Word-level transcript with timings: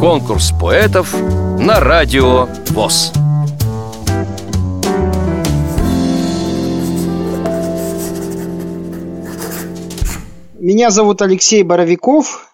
Конкурс 0.00 0.52
поэтов 0.60 1.14
на 1.58 1.80
радио 1.80 2.48
ВОЗ. 2.70 3.12
Меня 10.58 10.90
зовут 10.90 11.22
Алексей 11.22 11.62
Боровиков. 11.62 12.52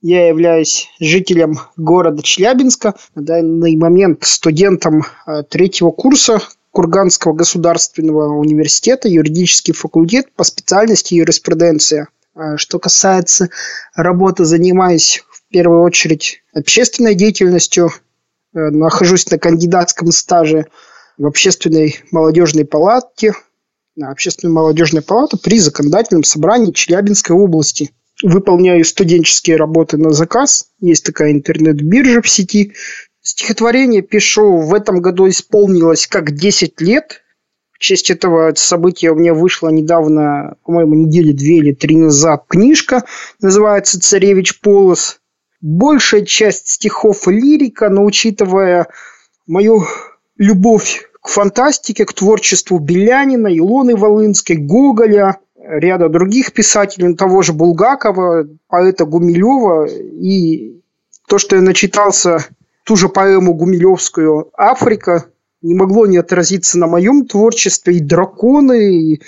Я 0.00 0.28
являюсь 0.28 0.88
жителем 1.00 1.58
города 1.76 2.22
Челябинска. 2.22 2.94
На 3.14 3.22
данный 3.22 3.76
момент 3.76 4.24
студентом 4.24 5.02
э, 5.26 5.42
третьего 5.42 5.90
курса 5.90 6.40
Курганского 6.70 7.32
государственного 7.32 8.32
университета, 8.36 9.08
юридический 9.08 9.74
факультет 9.74 10.32
по 10.36 10.44
специальности 10.44 11.14
юриспруденция. 11.14 12.08
А 12.36 12.56
что 12.56 12.78
касается 12.78 13.48
работы, 13.96 14.44
занимаюсь 14.44 15.24
в 15.48 15.52
первую 15.52 15.82
очередь 15.82 16.42
общественной 16.52 17.14
деятельностью. 17.14 17.90
Э, 18.54 18.70
нахожусь 18.70 19.30
на 19.30 19.38
кандидатском 19.38 20.12
стаже 20.12 20.66
в 21.16 21.26
общественной 21.26 22.00
молодежной 22.10 22.64
палате, 22.64 23.32
на 23.96 24.10
общественную 24.10 24.54
молодежную 24.54 25.02
палату 25.02 25.38
при 25.38 25.58
законодательном 25.58 26.22
собрании 26.22 26.72
Челябинской 26.72 27.34
области. 27.34 27.90
Выполняю 28.22 28.84
студенческие 28.84 29.56
работы 29.56 29.96
на 29.96 30.10
заказ. 30.10 30.68
Есть 30.80 31.04
такая 31.04 31.32
интернет-биржа 31.32 32.20
в 32.20 32.28
сети. 32.28 32.74
Стихотворение 33.22 34.02
пишу. 34.02 34.58
В 34.58 34.74
этом 34.74 35.00
году 35.00 35.28
исполнилось 35.28 36.06
как 36.06 36.32
10 36.32 36.80
лет. 36.80 37.22
В 37.72 37.78
честь 37.78 38.10
этого 38.10 38.52
события 38.54 39.10
у 39.10 39.14
меня 39.14 39.34
вышла 39.34 39.68
недавно, 39.68 40.56
по-моему, 40.64 40.94
недели 40.94 41.32
две 41.32 41.58
или 41.58 41.72
три 41.72 41.96
назад 41.96 42.44
книжка. 42.48 43.04
Называется 43.40 44.00
«Царевич 44.00 44.60
Полос». 44.60 45.20
Большая 45.60 46.24
часть 46.24 46.68
стихов 46.68 47.26
лирика, 47.26 47.88
но 47.88 48.04
учитывая 48.04 48.88
мою 49.46 49.84
любовь 50.36 51.10
к 51.20 51.28
фантастике, 51.28 52.04
к 52.04 52.12
творчеству 52.12 52.78
Белянина, 52.78 53.48
Илоны 53.48 53.96
Волынской, 53.96 54.56
Гоголя, 54.56 55.38
ряда 55.56 56.08
других 56.08 56.52
писателей, 56.52 57.14
того 57.14 57.42
же 57.42 57.52
Булгакова, 57.52 58.48
поэта 58.68 59.04
Гумилева. 59.04 59.86
И 59.86 60.80
то, 61.26 61.38
что 61.38 61.56
я 61.56 61.62
начитался, 61.62 62.46
ту 62.84 62.96
же 62.96 63.08
поэму 63.08 63.54
Гумилевскую 63.54 64.50
«Африка», 64.54 65.26
не 65.60 65.74
могло 65.74 66.06
не 66.06 66.18
отразиться 66.18 66.78
на 66.78 66.86
моем 66.86 67.26
творчестве. 67.26 67.96
И 67.96 68.00
драконы, 68.00 68.94
и 68.94 69.22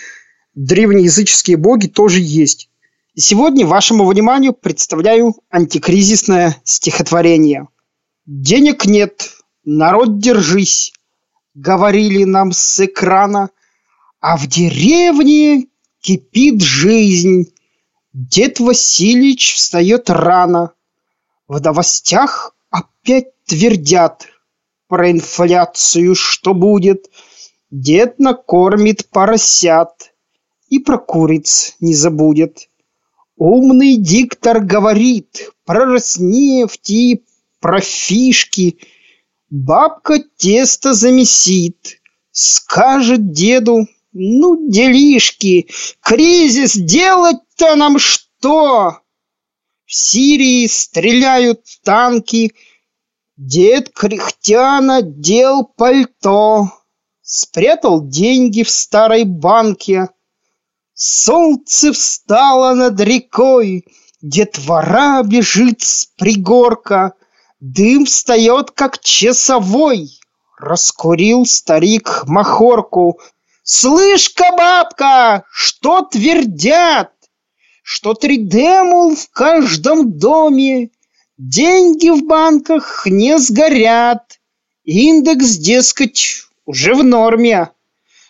древнеязыческие 0.55 1.57
боги 1.57 1.89
тоже 1.89 2.21
есть. 2.21 2.70
Сегодня 3.17 3.67
вашему 3.67 4.07
вниманию 4.07 4.53
представляю 4.53 5.35
антикризисное 5.51 6.57
стихотворение. 6.63 7.67
«Денег 8.25 8.87
нет, 8.87 9.33
народ 9.65 10.21
держись, 10.21 10.93
говорили 11.55 12.23
нам 12.23 12.53
с 12.53 12.79
экрана, 12.79 13.51
а 14.21 14.37
в 14.37 14.47
деревне 14.47 15.67
кипит 16.01 16.63
жизнь. 16.63 17.53
Дед 18.13 18.61
Васильевич 18.61 19.55
встает 19.55 20.09
рано. 20.09 20.73
В 21.49 21.61
новостях 21.61 22.55
опять 22.71 23.35
твердят 23.45 24.29
про 24.87 25.11
инфляцию, 25.11 26.15
что 26.15 26.55
будет. 26.55 27.11
Дед 27.73 28.21
накормит 28.21 29.09
поросят 29.11 30.13
и 30.69 30.79
про 30.79 30.97
куриц 30.99 31.75
не 31.81 31.95
забудет. 31.95 32.70
Умный 33.41 33.97
диктор 33.97 34.61
говорит 34.61 35.51
про 35.65 35.85
Роснефть 35.87 36.91
и 36.91 37.25
про 37.59 37.81
фишки– 37.81 38.79
Бабка 39.51 40.21
тесто 40.37 40.93
замесит, 40.93 42.01
скажет 42.31 43.33
деду, 43.33 43.89
ну, 44.13 44.71
делишки, 44.71 45.67
кризис, 46.01 46.75
делать-то 46.75 47.75
нам 47.75 47.99
что? 47.99 49.01
В 49.85 49.93
Сирии 49.93 50.69
стреляют 50.69 51.65
танки, 51.83 52.55
дед 53.37 53.91
кряхтя 53.93 54.81
надел 54.81 55.65
пальто, 55.65 56.69
спрятал 57.23 58.07
деньги 58.07 58.63
в 58.63 58.71
старой 58.71 59.25
банке. 59.25 60.11
Солнце 61.03 61.93
встало 61.93 62.75
над 62.75 63.01
рекой, 63.01 63.87
детвора 64.21 65.23
бежит 65.23 65.83
с 65.83 66.07
пригорка— 66.17 67.15
Дым 67.61 68.07
встает, 68.07 68.71
как 68.71 69.01
часовой. 69.01 70.19
Раскурил 70.59 71.45
старик 71.45 72.23
махорку. 72.27 73.21
Слышь-ка, 73.63 74.57
бабка, 74.57 75.45
что 75.53 76.03
твердят? 76.03 77.13
Что 77.83 78.13
3D, 78.13 78.85
мол, 78.85 79.15
в 79.15 79.29
каждом 79.31 80.19
доме. 80.19 80.91
Деньги 81.37 82.09
в 82.09 82.25
банках 82.27 83.07
не 83.07 83.39
сгорят. 83.39 84.41
Индекс, 84.85 85.57
дескать, 85.57 86.45
уже 86.65 86.95
в 86.95 87.05
норме. 87.05 87.71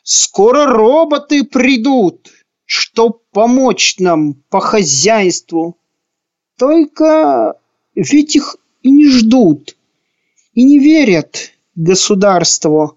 Скоро 0.03 0.67
роботы 0.67 1.45
придут, 1.45 2.31
чтоб 2.71 3.25
помочь 3.33 3.97
нам 3.99 4.35
по 4.49 4.61
хозяйству. 4.61 5.77
Только 6.57 7.57
ведь 7.97 8.37
их 8.37 8.59
и 8.83 8.93
не 8.93 9.09
ждут, 9.09 9.77
и 10.55 10.63
не 10.63 10.79
верят 10.79 11.51
государству. 11.75 12.97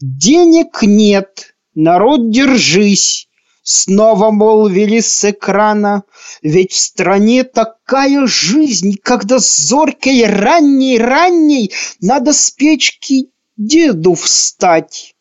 Денег 0.00 0.82
нет, 0.82 1.56
народ 1.74 2.30
держись, 2.30 3.28
Снова 3.64 4.30
молвили 4.30 5.00
с 5.00 5.28
экрана, 5.28 6.04
Ведь 6.40 6.70
в 6.70 6.76
стране 6.76 7.42
такая 7.42 8.28
жизнь, 8.28 8.94
Когда 9.02 9.40
зоркой 9.40 10.26
ранней-ранней 10.26 11.72
Надо 12.00 12.32
с 12.32 12.52
печки 12.52 13.30
деду 13.56 14.14
встать. 14.14 15.15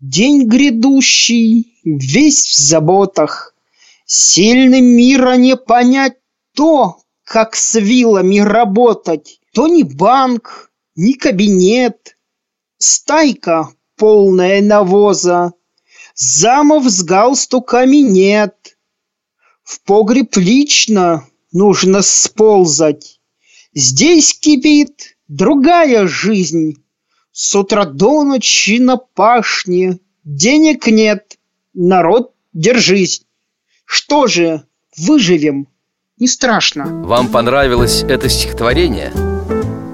День 0.00 0.46
грядущий, 0.46 1.80
весь 1.84 2.46
в 2.46 2.56
заботах, 2.56 3.54
Сильным 4.10 4.86
мира 4.86 5.36
не 5.36 5.54
понять 5.54 6.16
то, 6.54 7.02
как 7.24 7.54
с 7.54 7.78
вилами 7.78 8.38
работать. 8.38 9.38
То 9.52 9.68
ни 9.68 9.82
банк, 9.82 10.72
ни 10.96 11.12
кабинет. 11.12 12.16
Стайка 12.78 13.68
полная 13.96 14.62
навоза. 14.62 15.52
Замов 16.14 16.84
с 16.88 17.02
галстуками 17.02 17.98
нет. 17.98 18.78
В 19.62 19.82
погреб 19.82 20.34
лично 20.36 21.28
нужно 21.52 22.00
сползать. 22.00 23.20
Здесь 23.74 24.32
кипит 24.32 25.18
другая 25.28 26.06
жизнь. 26.06 26.82
С 27.40 27.54
утра 27.54 27.84
до 27.84 28.24
ночи 28.24 28.80
на 28.80 28.96
пашне. 28.96 30.00
Денег 30.24 30.88
нет, 30.88 31.38
народ, 31.72 32.32
держись. 32.52 33.22
Что 33.84 34.26
же, 34.26 34.64
выживем? 34.96 35.68
не 36.18 36.26
страшно. 36.26 36.86
Вам 37.04 37.28
понравилось 37.28 38.02
это 38.02 38.28
стихотворение? 38.28 39.12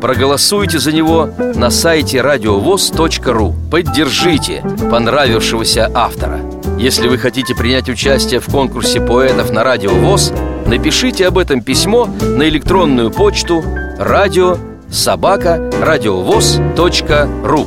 Проголосуйте 0.01 0.79
за 0.79 0.93
него 0.93 1.29
на 1.55 1.69
сайте 1.69 2.23
радиовоз.ру 2.23 3.55
Поддержите 3.71 4.63
понравившегося 4.91 5.91
автора 5.93 6.41
Если 6.79 7.09
вы 7.09 7.19
хотите 7.19 7.55
принять 7.55 7.91
участие 7.91 8.41
в 8.41 8.47
конкурсе 8.47 9.03
поэтов 9.03 9.51
на 9.51 9.65
Радио 9.65 9.91
ВОЗ 9.91 10.33
Напишите 10.67 11.27
об 11.27 11.37
этом 11.37 11.61
письмо 11.61 12.07
на 12.07 12.49
электронную 12.49 13.11
почту 13.11 13.63
радио 13.99 14.57
собака 14.95 15.71
радиовоз.ру 15.81 17.67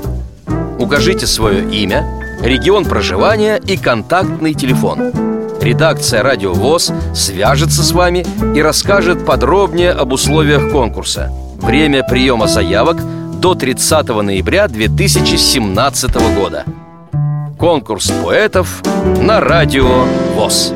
Укажите 0.79 1.27
свое 1.27 1.63
имя, 1.69 2.05
регион 2.41 2.85
проживания 2.85 3.57
и 3.57 3.77
контактный 3.77 4.53
телефон– 4.53 5.11
Редакция 5.67 6.23
«Радио 6.23 6.53
ВОЗ» 6.53 6.93
свяжется 7.13 7.83
с 7.83 7.91
вами 7.91 8.25
и 8.55 8.61
расскажет 8.61 9.25
подробнее 9.25 9.91
об 9.91 10.13
условиях 10.13 10.71
конкурса. 10.71 11.29
Время 11.59 12.03
приема 12.03 12.47
заявок 12.47 12.97
до 13.41 13.53
30 13.53 14.07
ноября 14.07 14.69
2017 14.69 16.15
года. 16.35 16.63
Конкурс 17.57 18.13
поэтов 18.23 18.81
на 19.21 19.41
Радио 19.41 20.05
ВОЗ. 20.35 20.73